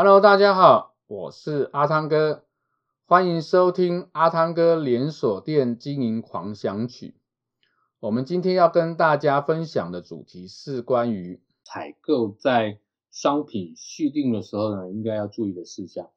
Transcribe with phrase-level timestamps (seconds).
[0.00, 2.44] Hello，大家好，我是阿汤哥，
[3.08, 7.16] 欢迎收听阿汤哥连锁店经营狂想曲。
[7.98, 12.78] 我们今天要跟大家分享的主题是关于采购在
[13.10, 16.08] 商品续订的时候呢，应该要注意的事项。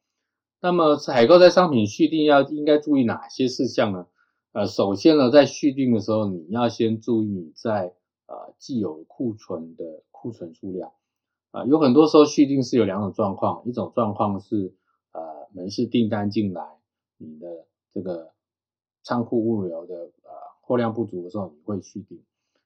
[0.60, 4.06] 那么采购在商品续订要应该注意哪些事项呢？
[4.52, 7.96] 呃，首先呢，在续订的时候，你要先注意你在
[8.28, 10.92] 呃既有库存的库存数量。
[11.52, 14.74] 啊，有很多时候续订是有两种状况，一种状况是
[15.12, 15.22] 呃
[15.54, 16.80] 门市订单进来，
[17.18, 18.32] 你的这个
[19.04, 22.24] 仓库物流的呃货量不足的时候，你会续订。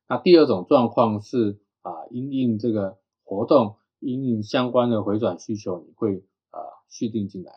[0.08, 7.54] 那第二种状况是啊，因应这个活动，因应相关的回转需求，你会呃续订进来。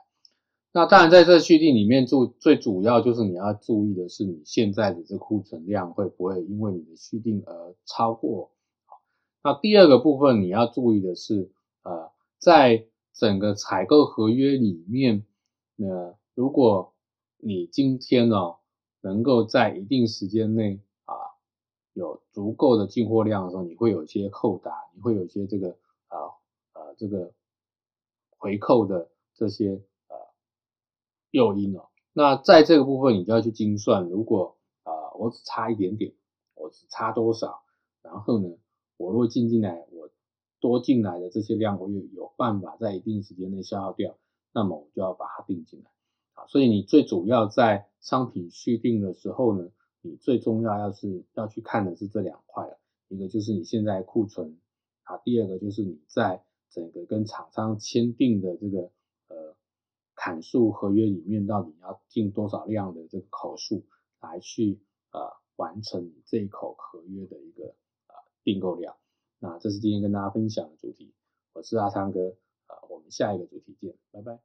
[0.72, 8.50] 那当然在这续订里面，注最主要就是你要注意的是，你现在的这库存量会不会因为你的续订而超过。
[9.42, 11.50] 那第二个部分你要注意的是，
[11.82, 15.24] 呃，在整个采购合约里面，
[15.76, 16.92] 呃，如果
[17.36, 18.58] 你今天，哦，
[19.00, 21.14] 能够在一定时间内啊
[21.92, 25.76] 有足够的进货量的时候，你会有一些扣打，你会有一些这个
[26.08, 26.18] 啊
[26.74, 27.32] 呃这个
[28.36, 30.16] 回扣的这些呃
[31.30, 31.88] 诱因哦。
[32.12, 36.12] 那在这个部分你就要去精算，如果啊，我只差一点点，
[36.54, 37.62] 我只差多少，
[38.02, 38.48] 然后呢，
[38.98, 40.10] 我若进进来，我
[40.60, 44.18] 多进来的这些量，我有有办法在一定时间内消耗掉，
[44.52, 45.90] 那么我就要把它订进来
[46.34, 46.46] 啊。
[46.48, 49.70] 所以你最主要在商品续订的时候呢，
[50.02, 52.76] 你最重要要是要去看的是这两块，
[53.08, 54.58] 一个就是你现在库存
[55.04, 58.90] 啊，第二个就是你在整个跟厂商签订的这个
[59.28, 59.56] 呃
[60.14, 63.86] 砍数合约里面，到底要进多少量的这个口数
[64.20, 64.80] 来去
[65.12, 65.20] 呃
[65.56, 67.37] 完成这一口合约的
[68.60, 68.76] 够。
[68.76, 68.96] 量，
[69.38, 71.14] 那这是今天跟大家分享的主题。
[71.52, 74.40] 我是阿昌哥，啊，我们下一个主题见，拜拜。